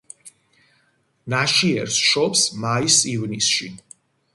[1.35, 3.75] ნაშიერს შობს მაის-ივნისში.